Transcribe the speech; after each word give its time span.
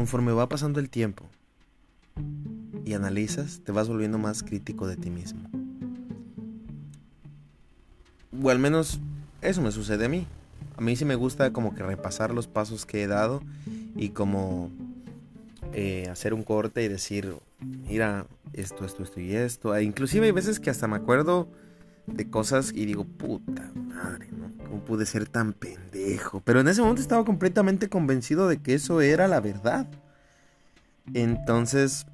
conforme 0.00 0.32
va 0.32 0.48
pasando 0.48 0.80
el 0.80 0.88
tiempo 0.88 1.28
y 2.86 2.94
analizas, 2.94 3.60
te 3.62 3.70
vas 3.70 3.86
volviendo 3.86 4.16
más 4.16 4.42
crítico 4.42 4.86
de 4.86 4.96
ti 4.96 5.10
mismo. 5.10 5.42
O 8.42 8.48
al 8.48 8.58
menos 8.58 8.98
eso 9.42 9.60
me 9.60 9.70
sucede 9.70 10.06
a 10.06 10.08
mí. 10.08 10.26
A 10.78 10.80
mí 10.80 10.96
sí 10.96 11.04
me 11.04 11.16
gusta 11.16 11.52
como 11.52 11.74
que 11.74 11.82
repasar 11.82 12.32
los 12.32 12.48
pasos 12.48 12.86
que 12.86 13.02
he 13.02 13.06
dado 13.08 13.42
y 13.94 14.08
como 14.08 14.70
eh, 15.74 16.08
hacer 16.10 16.32
un 16.32 16.44
corte 16.44 16.82
y 16.82 16.88
decir, 16.88 17.36
mira, 17.60 18.26
esto, 18.54 18.86
esto, 18.86 19.02
esto 19.02 19.20
y 19.20 19.34
esto. 19.34 19.76
E 19.76 19.82
inclusive 19.82 20.24
hay 20.24 20.32
veces 20.32 20.60
que 20.60 20.70
hasta 20.70 20.88
me 20.88 20.96
acuerdo 20.96 21.46
de 22.06 22.30
cosas 22.30 22.72
y 22.74 22.86
digo, 22.86 23.04
puta 23.04 23.70
madre, 23.74 24.30
¿no? 24.32 24.49
¿Cómo 24.70 24.84
pude 24.84 25.04
ser 25.04 25.28
tan 25.28 25.52
pendejo? 25.52 26.40
Pero 26.44 26.60
en 26.60 26.68
ese 26.68 26.80
momento 26.80 27.02
estaba 27.02 27.24
completamente 27.24 27.88
convencido 27.88 28.46
de 28.46 28.58
que 28.58 28.74
eso 28.74 29.00
era 29.00 29.26
la 29.26 29.40
verdad. 29.40 29.88
Entonces, 31.12 32.06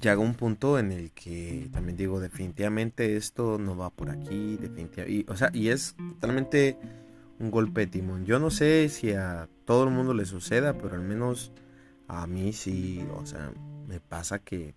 llega 0.00 0.16
un 0.18 0.32
punto 0.32 0.78
en 0.78 0.90
el 0.90 1.10
que 1.10 1.68
también 1.70 1.98
digo, 1.98 2.18
definitivamente 2.18 3.16
esto 3.16 3.58
no 3.58 3.76
va 3.76 3.90
por 3.90 4.08
aquí, 4.08 4.56
definitivamente. 4.56 5.30
O 5.30 5.36
sea, 5.36 5.50
y 5.52 5.68
es 5.68 5.96
totalmente 6.14 6.78
un 7.38 7.50
golpe 7.50 7.82
de 7.82 7.86
timón. 7.88 8.24
Yo 8.24 8.38
no 8.38 8.50
sé 8.50 8.88
si 8.88 9.12
a 9.12 9.50
todo 9.66 9.84
el 9.84 9.90
mundo 9.90 10.14
le 10.14 10.24
suceda, 10.24 10.78
pero 10.78 10.94
al 10.94 11.02
menos 11.02 11.52
a 12.08 12.26
mí 12.26 12.54
sí, 12.54 13.06
o 13.14 13.26
sea, 13.26 13.52
me 13.86 14.00
pasa 14.00 14.38
que 14.38 14.74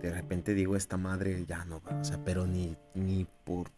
de 0.00 0.10
repente 0.10 0.52
digo, 0.52 0.74
esta 0.74 0.96
madre 0.96 1.44
ya 1.46 1.64
no 1.64 1.80
va, 1.80 2.00
o 2.00 2.04
sea, 2.04 2.18
pero 2.24 2.44
ni, 2.46 2.76
ni 2.94 3.24
por 3.44 3.70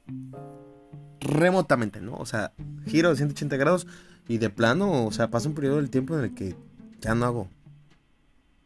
remotamente, 1.20 2.00
¿no? 2.00 2.14
O 2.16 2.26
sea, 2.26 2.52
giro 2.86 3.10
de 3.10 3.16
180 3.16 3.56
grados 3.56 3.86
y 4.28 4.38
de 4.38 4.50
plano, 4.50 5.06
o 5.06 5.12
sea, 5.12 5.30
pasa 5.30 5.48
un 5.48 5.54
periodo 5.54 5.76
del 5.76 5.90
tiempo 5.90 6.16
en 6.16 6.24
el 6.24 6.34
que 6.34 6.54
ya 7.00 7.14
no 7.14 7.24
hago 7.26 7.48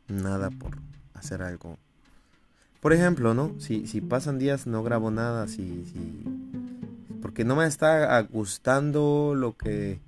nada 0.09 0.51
por 0.51 0.79
hacer 1.15 1.43
algo. 1.43 1.79
Por 2.81 2.93
ejemplo, 2.93 3.33
¿no? 3.35 3.55
Si, 3.61 3.87
si 3.87 4.01
pasan 4.01 4.39
días 4.39 4.67
no 4.67 4.83
grabo 4.83 5.11
nada, 5.11 5.47
si, 5.47 5.85
si, 5.87 6.25
porque 7.21 7.45
no 7.45 7.57
me 7.57 7.67
está 7.67 8.21
gustando 8.23 9.35
lo 9.37 9.57
que 9.57 10.01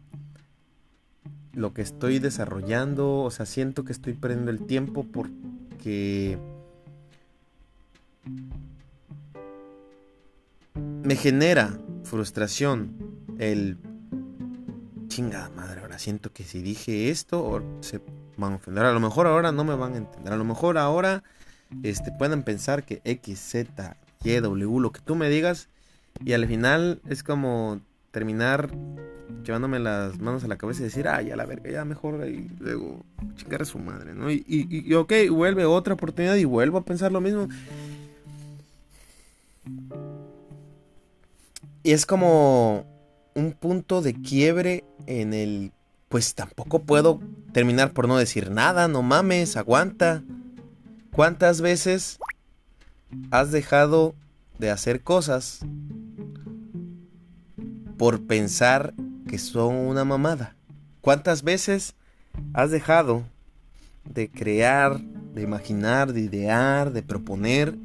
lo 1.52 1.72
que 1.72 1.82
estoy 1.82 2.18
desarrollando, 2.18 3.20
o 3.20 3.30
sea, 3.30 3.46
siento 3.46 3.84
que 3.84 3.92
estoy 3.92 4.14
perdiendo 4.14 4.50
el 4.50 4.66
tiempo 4.66 5.04
porque 5.04 6.36
me 11.04 11.16
genera 11.16 11.78
frustración 12.02 12.96
el 13.38 13.76
chingada 15.08 15.50
madre, 15.50 15.82
ahora 15.82 15.98
siento 15.98 16.32
que 16.32 16.44
si 16.44 16.62
dije 16.62 17.10
esto 17.10 17.62
se 17.80 18.00
van 18.36 18.54
a 18.54 18.56
ofender, 18.56 18.84
a 18.84 18.92
lo 18.92 19.00
mejor 19.00 19.26
ahora 19.26 19.52
no 19.52 19.64
me 19.64 19.76
van 19.76 19.94
a 19.94 19.98
entender, 19.98 20.32
a 20.32 20.36
lo 20.36 20.44
mejor 20.44 20.78
ahora 20.78 21.22
este 21.82 22.10
pueden 22.10 22.42
pensar 22.42 22.84
que 22.84 23.00
X, 23.04 23.38
Z, 23.38 23.96
Y, 24.24 24.40
W, 24.40 24.80
lo 24.80 24.92
que 24.92 25.00
tú 25.00 25.14
me 25.14 25.28
digas 25.28 25.68
y 26.24 26.32
al 26.32 26.46
final 26.46 27.00
es 27.08 27.22
como 27.22 27.80
terminar 28.10 28.70
llevándome 29.44 29.78
las 29.80 30.18
manos 30.20 30.42
a 30.44 30.48
la 30.48 30.56
cabeza 30.56 30.80
y 30.80 30.84
decir, 30.84 31.06
ay, 31.08 31.30
a 31.30 31.36
la 31.36 31.44
verga, 31.44 31.70
ya 31.70 31.84
mejor, 31.84 32.26
y 32.26 32.48
luego 32.60 33.04
chingar 33.36 33.62
a 33.62 33.64
su 33.64 33.78
madre, 33.78 34.14
¿no? 34.14 34.30
Y, 34.30 34.44
y, 34.46 34.88
y, 34.88 34.94
ok, 34.94 35.12
vuelve 35.30 35.64
otra 35.64 35.94
oportunidad 35.94 36.36
y 36.36 36.44
vuelvo 36.44 36.78
a 36.78 36.84
pensar 36.84 37.12
lo 37.12 37.20
mismo. 37.20 37.48
Y 41.84 41.92
es 41.92 42.06
como 42.06 42.84
un 43.34 43.52
punto 43.52 44.02
de 44.02 44.14
quiebre 44.14 44.84
en 45.06 45.32
el, 45.32 45.70
pues 46.08 46.34
tampoco 46.34 46.82
puedo 46.82 47.20
terminar 47.52 47.92
por 47.92 48.08
no 48.08 48.16
decir 48.16 48.50
nada, 48.50 48.88
no 48.88 49.02
mames, 49.02 49.56
aguanta. 49.56 50.24
¿Cuántas 51.12 51.60
veces 51.60 52.18
has 53.30 53.52
dejado 53.52 54.16
de 54.58 54.70
hacer 54.70 55.02
cosas 55.02 55.60
por 57.96 58.26
pensar 58.26 58.94
que 59.28 59.38
son 59.38 59.74
una 59.76 60.04
mamada. 60.04 60.56
¿Cuántas 61.00 61.42
veces 61.42 61.94
has 62.52 62.70
dejado 62.70 63.24
de 64.04 64.30
crear, 64.30 65.00
de 65.00 65.42
imaginar, 65.42 66.12
de 66.12 66.20
idear, 66.20 66.92
de 66.92 67.02
proponer? 67.02 67.76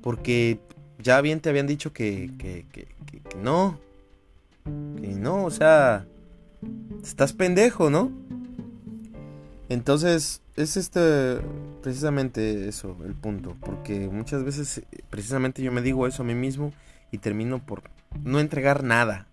Porque 0.00 0.60
ya 1.04 1.20
bien 1.20 1.40
te 1.40 1.50
habían 1.50 1.66
dicho 1.66 1.92
que, 1.92 2.30
que, 2.38 2.64
que, 2.72 2.88
no. 3.40 3.78
Que 4.64 5.08
no, 5.08 5.44
o 5.44 5.50
sea, 5.50 6.06
estás 7.02 7.34
pendejo, 7.34 7.90
¿no? 7.90 8.10
Entonces, 9.68 10.40
es 10.56 10.76
este 10.76 11.38
precisamente 11.82 12.68
eso 12.68 12.96
el 13.04 13.12
punto, 13.14 13.54
porque 13.60 14.08
muchas 14.08 14.42
veces 14.42 14.82
precisamente 15.10 15.62
yo 15.62 15.70
me 15.70 15.82
digo 15.82 16.06
eso 16.06 16.22
a 16.22 16.26
mí 16.26 16.34
mismo 16.34 16.72
y 17.12 17.18
termino 17.18 17.64
por 17.64 17.82
no 18.24 18.40
entregar 18.40 18.82
nada. 18.82 19.26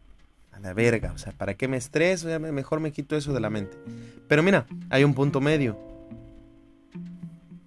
A 0.51 0.59
la 0.59 0.73
verga, 0.73 1.13
o 1.13 1.17
sea, 1.17 1.31
¿para 1.31 1.53
qué 1.53 1.69
me 1.69 1.77
estreso? 1.77 2.27
Mejor 2.39 2.81
me 2.81 2.91
quito 2.91 3.15
eso 3.15 3.33
de 3.33 3.39
la 3.39 3.49
mente. 3.49 3.77
Pero 4.27 4.43
mira, 4.43 4.67
hay 4.89 5.05
un 5.05 5.13
punto 5.13 5.39
medio. 5.39 5.79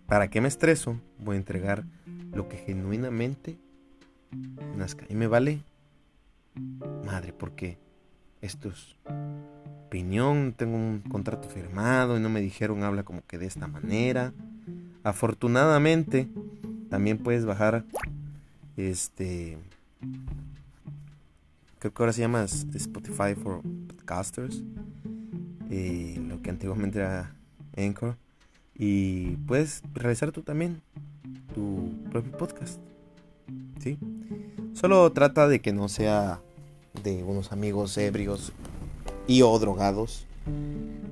¿Para 0.07 0.29
qué 0.29 0.43
me 0.43 0.49
estreso? 0.49 1.01
Voy 1.19 1.37
a 1.37 1.39
entregar 1.39 1.85
lo 2.35 2.47
que 2.49 2.59
genuinamente 2.59 3.57
Y 5.09 5.15
me 5.15 5.27
vale 5.27 5.61
madre, 7.05 7.33
porque 7.33 7.79
esto 8.43 8.69
es 8.69 8.97
opinión, 9.87 10.53
tengo 10.57 10.77
un 10.77 11.01
contrato 11.09 11.49
firmado 11.49 12.17
y 12.17 12.21
no 12.21 12.29
me 12.29 12.41
dijeron 12.41 12.83
habla 12.83 13.03
como 13.03 13.23
que 13.27 13.39
de 13.39 13.47
esta 13.47 13.67
manera. 13.67 14.33
Afortunadamente, 15.03 16.29
también 16.91 17.19
puedes 17.19 17.45
bajar 17.45 17.85
este 18.77 19.59
creo 21.79 21.93
que 21.93 22.03
ahora 22.03 22.13
se 22.15 22.23
llama 22.23 22.45
Spotify 22.45 23.35
for 23.35 23.61
Podcasters, 23.89 24.63
y 25.69 26.17
lo 26.17 26.41
que 26.41 26.49
antiguamente 26.49 26.99
era 26.99 27.35
Anchor, 27.77 28.17
y 28.75 29.37
puedes 29.47 29.83
realizar 29.93 30.33
tú 30.33 30.43
también 30.43 30.81
tu 31.55 31.93
propio 32.11 32.33
podcast, 32.39 32.81
¿sí? 33.83 33.99
Solo 34.75 35.11
trata 35.13 35.49
de 35.49 35.61
que 35.61 35.73
no 35.73 35.89
sea 35.89 36.41
de 37.03 37.23
unos 37.23 37.53
amigos 37.53 37.97
ebrios 37.99 38.53
y 39.27 39.43
o 39.43 39.59
drogados, 39.59 40.27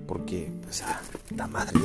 porque, 0.06 0.52
pues, 0.62 0.82
ah, 0.82 1.00
la 1.36 1.46
madre. 1.46 1.78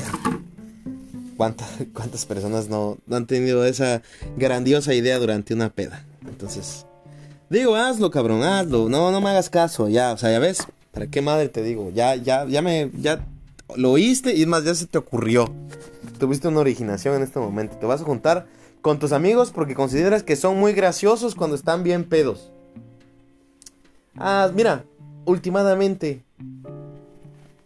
¿Cuántas, 1.38 1.70
¿Cuántas 1.94 2.26
personas 2.26 2.68
no 2.68 2.98
han 3.12 3.28
tenido 3.28 3.64
esa 3.66 4.02
grandiosa 4.38 4.94
idea 4.94 5.20
durante 5.20 5.54
una 5.54 5.70
peda? 5.70 6.04
Entonces, 6.28 6.88
Digo, 7.50 7.78
hazlo, 7.78 8.12
cabrón, 8.12 8.44
hazlo. 8.44 8.90
No, 8.90 9.12
no 9.12 9.22
me 9.22 9.30
hagas 9.30 9.50
caso, 9.50 9.88
ya. 9.88 10.12
O 10.12 10.18
sea, 10.18 10.32
ya 10.32 10.40
ves. 10.40 10.68
¿Para 10.92 11.08
qué 11.08 11.22
madre 11.22 11.48
te 11.48 11.64
digo? 11.64 11.92
Ya, 11.94 12.16
ya, 12.16 12.46
ya 12.46 12.62
me. 12.62 12.92
Ya 13.00 13.26
lo 13.76 13.92
oíste 13.92 14.36
y 14.36 14.46
más, 14.46 14.66
ya 14.66 14.76
se 14.76 14.86
te 14.86 14.98
ocurrió. 14.98 15.54
Tuviste 16.20 16.48
una 16.48 16.60
originación 16.60 17.16
en 17.16 17.24
este 17.24 17.40
momento. 17.40 17.78
Te 17.78 17.86
vas 17.86 18.02
a 18.02 18.06
juntar 18.06 18.48
con 18.82 19.00
tus 19.00 19.12
amigos 19.12 19.52
porque 19.52 19.76
consideras 19.76 20.24
que 20.24 20.36
son 20.36 20.60
muy 20.60 20.74
graciosos 20.74 21.36
cuando 21.36 21.56
están 21.56 21.84
bien 21.84 22.04
pedos. 22.04 22.52
Ah, 24.16 24.50
mira, 24.54 24.86
últimamente 25.26 26.24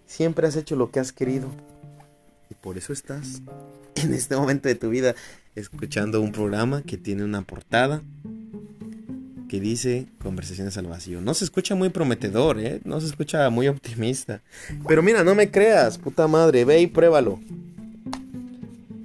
siempre 0.06 0.48
has 0.48 0.56
hecho 0.56 0.76
lo 0.76 0.92
que 0.92 1.00
has 1.00 1.12
querido. 1.12 1.48
Y 2.50 2.56
por 2.56 2.78
eso 2.78 2.92
estás 2.92 3.42
en 3.96 4.14
este 4.14 4.36
momento 4.36 4.68
de 4.68 4.76
tu 4.76 4.90
vida 4.90 5.16
escuchando 5.56 6.22
un 6.22 6.32
programa 6.32 6.82
que 6.82 6.98
tiene 6.98 7.24
una 7.24 7.42
portada 7.42 8.02
que 9.52 9.60
dice 9.60 10.08
Conversaciones 10.24 10.78
al 10.78 10.88
Vacío. 10.88 11.20
No 11.20 11.34
se 11.34 11.44
escucha 11.44 11.76
muy 11.76 11.90
prometedor, 11.90 12.58
¿eh? 12.60 12.80
No 12.86 13.02
se 13.02 13.08
escucha 13.08 13.50
muy 13.50 13.68
optimista. 13.68 14.42
Pero 14.88 15.04
mira, 15.04 15.26
no 15.26 15.36
me 15.36 15.52
creas, 15.52 15.98
puta 15.98 16.26
madre, 16.28 16.64
ve 16.64 16.80
y 16.80 16.88
pruébalo. 16.88 17.38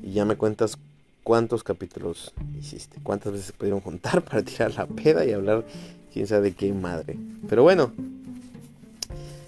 Y 0.04 0.12
ya 0.12 0.24
me 0.24 0.36
cuentas 0.36 0.78
cuántos 1.26 1.64
capítulos 1.64 2.32
hiciste, 2.56 2.98
cuántas 3.02 3.32
veces 3.32 3.46
se 3.48 3.52
pudieron 3.52 3.80
juntar 3.80 4.22
para 4.24 4.44
tirar 4.44 4.72
la 4.76 4.86
peda 4.86 5.24
y 5.24 5.32
hablar 5.32 5.64
quién 6.12 6.28
sabe 6.28 6.50
de 6.50 6.52
qué 6.54 6.72
madre. 6.72 7.18
Pero 7.48 7.64
bueno, 7.64 7.92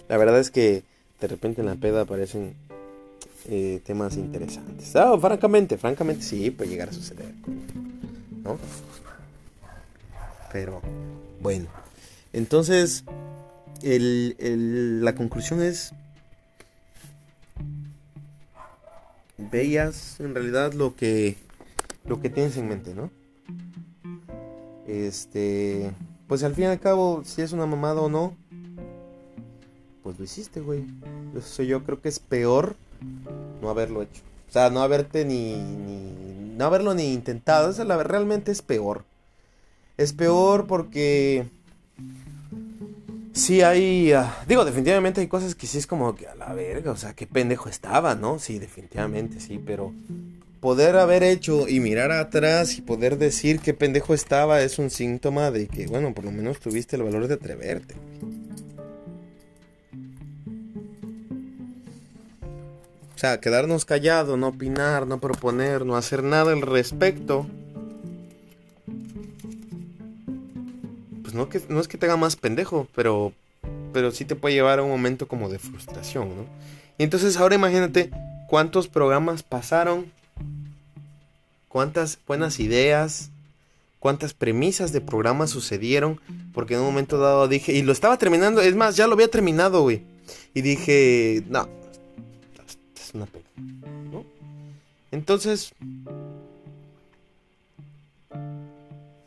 la 0.08 0.16
verdad 0.16 0.40
es 0.40 0.50
que 0.50 0.82
de 1.20 1.28
repente 1.28 1.60
en 1.60 1.68
la 1.68 1.76
peda 1.76 2.00
aparecen 2.00 2.54
eh, 3.48 3.80
temas 3.86 4.16
interesantes. 4.16 4.96
Ah, 4.96 5.16
francamente, 5.20 5.78
francamente 5.78 6.24
sí, 6.24 6.50
puede 6.50 6.68
llegar 6.68 6.88
a 6.88 6.92
suceder. 6.92 7.32
¿No? 8.42 8.58
Pero 10.52 10.82
bueno, 11.40 11.68
entonces 12.32 13.04
la 13.84 15.14
conclusión 15.14 15.62
es, 15.62 15.92
veas 19.36 20.18
en 20.18 20.34
realidad 20.34 20.72
lo 20.72 20.96
que, 20.96 21.36
lo 22.08 22.20
que 22.20 22.30
tienes 22.30 22.56
en 22.56 22.68
mente, 22.68 22.94
¿no? 22.94 23.10
Este, 24.86 25.92
pues 26.26 26.42
al 26.42 26.54
fin 26.54 26.64
y 26.64 26.68
al 26.68 26.80
cabo, 26.80 27.22
si 27.24 27.42
es 27.42 27.52
una 27.52 27.66
mamada 27.66 28.00
o 28.00 28.08
no, 28.08 28.34
pues 30.02 30.18
lo 30.18 30.24
hiciste, 30.24 30.60
güey. 30.60 30.86
Eso 31.36 31.62
yo 31.62 31.84
creo 31.84 32.00
que 32.00 32.08
es 32.08 32.18
peor 32.18 32.76
no 33.60 33.68
haberlo 33.68 34.02
hecho. 34.02 34.22
O 34.48 34.52
sea, 34.52 34.70
no 34.70 34.80
haberte 34.80 35.24
ni, 35.24 35.54
ni 35.54 36.54
no 36.56 36.64
haberlo 36.64 36.94
ni 36.94 37.12
intentado, 37.12 37.70
eso 37.70 37.84
la, 37.84 38.02
realmente 38.02 38.50
es 38.50 38.62
peor. 38.62 39.04
Es 39.96 40.12
peor 40.12 40.66
porque 40.66 41.46
sí 43.32 43.62
hay, 43.62 44.12
ah, 44.12 44.42
digo, 44.48 44.64
definitivamente 44.64 45.20
hay 45.20 45.28
cosas 45.28 45.54
que 45.54 45.66
sí 45.66 45.78
es 45.78 45.86
como 45.86 46.14
que 46.14 46.26
a 46.26 46.34
la 46.34 46.52
verga, 46.54 46.90
o 46.90 46.96
sea, 46.96 47.14
qué 47.14 47.26
pendejo 47.26 47.68
estaba, 47.68 48.14
¿no? 48.14 48.38
Sí, 48.38 48.58
definitivamente 48.58 49.40
sí, 49.40 49.62
pero 49.64 49.92
poder 50.60 50.96
haber 50.96 51.22
hecho 51.22 51.68
y 51.68 51.80
mirar 51.80 52.10
atrás 52.12 52.78
y 52.78 52.82
poder 52.82 53.18
decir 53.18 53.60
qué 53.60 53.74
pendejo 53.74 54.14
estaba 54.14 54.62
es 54.62 54.78
un 54.78 54.90
síntoma 54.90 55.50
de 55.50 55.68
que, 55.68 55.86
bueno, 55.86 56.14
por 56.14 56.24
lo 56.24 56.32
menos 56.32 56.58
tuviste 56.60 56.96
el 56.96 57.02
valor 57.02 57.28
de 57.28 57.34
atreverte. 57.34 57.94
O 63.14 63.20
sea, 63.20 63.40
quedarnos 63.40 63.84
callados, 63.84 64.38
no 64.38 64.48
opinar, 64.48 65.06
no 65.06 65.20
proponer, 65.20 65.84
no 65.84 65.96
hacer 65.96 66.22
nada 66.22 66.52
al 66.52 66.62
respecto. 66.62 67.46
Pues 71.22 71.34
no, 71.34 71.48
que, 71.48 71.60
no 71.68 71.80
es 71.80 71.88
que 71.88 71.98
te 71.98 72.06
haga 72.06 72.16
más 72.16 72.36
pendejo, 72.36 72.86
pero, 72.94 73.32
pero 73.92 74.12
sí 74.12 74.24
te 74.24 74.36
puede 74.36 74.54
llevar 74.54 74.78
a 74.78 74.84
un 74.84 74.90
momento 74.90 75.26
como 75.26 75.48
de 75.48 75.58
frustración, 75.58 76.28
¿no? 76.28 76.46
Y 76.96 77.02
entonces 77.02 77.36
ahora 77.36 77.56
imagínate 77.56 78.10
cuántos 78.48 78.86
programas 78.86 79.42
pasaron 79.42 80.12
cuántas 81.68 82.18
buenas 82.26 82.60
ideas, 82.60 83.30
cuántas 84.00 84.34
premisas 84.34 84.92
de 84.92 85.00
programas 85.00 85.50
sucedieron, 85.50 86.20
porque 86.52 86.74
en 86.74 86.80
un 86.80 86.86
momento 86.86 87.18
dado 87.18 87.48
dije, 87.48 87.72
y 87.72 87.82
lo 87.82 87.92
estaba 87.92 88.16
terminando, 88.18 88.60
es 88.60 88.74
más, 88.74 88.96
ya 88.96 89.06
lo 89.06 89.14
había 89.14 89.28
terminado, 89.28 89.82
güey. 89.82 90.02
Y 90.54 90.62
dije, 90.62 91.42
no, 91.48 91.68
es 92.96 93.14
una 93.14 93.26
pena, 93.26 93.44
¿no? 94.10 94.24
Entonces, 95.10 95.72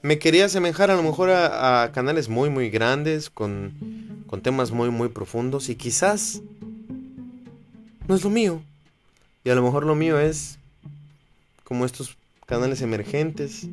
me 0.02 0.20
quería 0.20 0.46
asemejar 0.46 0.92
a 0.92 0.96
lo 0.96 1.04
mejor 1.04 1.30
a, 1.30 1.84
a 1.84 1.92
canales 1.92 2.30
muy, 2.30 2.50
muy 2.50 2.70
grandes, 2.70 3.30
con, 3.30 4.24
con 4.28 4.42
temas 4.42 4.72
muy, 4.72 4.90
muy 4.90 5.10
profundos, 5.10 5.70
y 5.70 5.76
quizás 5.76 6.42
no 8.08 8.16
es 8.16 8.24
lo 8.24 8.30
mío. 8.30 8.62
Y 9.44 9.50
a 9.50 9.56
lo 9.56 9.64
mejor 9.64 9.86
lo 9.86 9.96
mío 9.96 10.20
es 10.20 10.60
como 11.64 11.86
estos 11.86 12.18
canales 12.52 12.82
emergentes, 12.82 13.70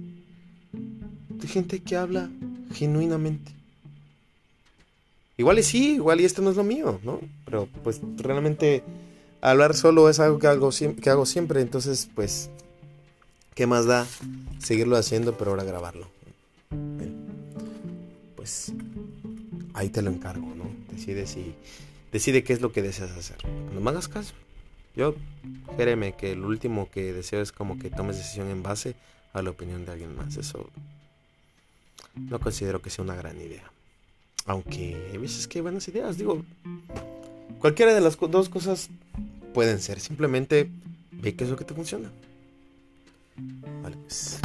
de 0.70 1.48
gente 1.48 1.82
que 1.82 1.96
habla 1.96 2.30
genuinamente. 2.72 3.50
Igual 5.36 5.58
y 5.58 5.64
sí, 5.64 5.94
igual 5.94 6.20
y 6.20 6.24
esto 6.24 6.42
no 6.42 6.50
es 6.50 6.56
lo 6.56 6.62
mío, 6.62 7.00
¿no? 7.02 7.18
Pero 7.44 7.68
pues 7.82 8.00
realmente 8.18 8.84
hablar 9.40 9.74
solo 9.74 10.08
es 10.08 10.20
algo 10.20 10.38
que 10.38 10.46
hago, 10.46 10.70
que 10.70 11.10
hago 11.10 11.26
siempre, 11.26 11.60
entonces 11.60 12.08
pues, 12.14 12.50
¿qué 13.56 13.66
más 13.66 13.84
da 13.84 14.06
seguirlo 14.60 14.96
haciendo 14.96 15.36
pero 15.36 15.50
ahora 15.50 15.64
grabarlo? 15.64 16.08
pues 18.36 18.72
ahí 19.74 19.88
te 19.88 20.02
lo 20.02 20.10
encargo, 20.10 20.54
¿no? 20.54 20.70
Decide 20.92 21.26
si, 21.26 21.52
decide 22.12 22.44
qué 22.44 22.52
es 22.52 22.60
lo 22.60 22.70
que 22.70 22.82
deseas 22.82 23.10
hacer. 23.10 23.38
No 23.74 23.80
me 23.80 23.90
hagas 23.90 24.06
caso. 24.06 24.34
Yo, 24.98 25.14
créeme 25.76 26.14
que 26.14 26.32
el 26.32 26.44
último 26.44 26.90
que 26.90 27.12
deseo 27.12 27.40
es 27.40 27.52
como 27.52 27.78
que 27.78 27.88
tomes 27.88 28.16
decisión 28.16 28.50
en 28.50 28.64
base 28.64 28.96
a 29.32 29.42
la 29.42 29.50
opinión 29.50 29.86
de 29.86 29.92
alguien 29.92 30.16
más. 30.16 30.36
Eso 30.36 30.68
no 32.16 32.40
considero 32.40 32.82
que 32.82 32.90
sea 32.90 33.04
una 33.04 33.14
gran 33.14 33.40
idea. 33.40 33.70
Aunque 34.44 35.08
hay 35.12 35.18
veces 35.18 35.46
que 35.46 35.58
hay 35.58 35.62
buenas 35.62 35.86
ideas. 35.86 36.18
Digo, 36.18 36.44
cualquiera 37.60 37.94
de 37.94 38.00
las 38.00 38.18
dos 38.18 38.48
cosas 38.48 38.90
pueden 39.54 39.80
ser. 39.80 40.00
Simplemente 40.00 40.68
ve 41.12 41.36
qué 41.36 41.44
es 41.44 41.50
lo 41.50 41.56
que 41.56 41.64
te 41.64 41.74
funciona. 41.74 42.10
Vale, 43.84 43.96
pues. 43.98 44.40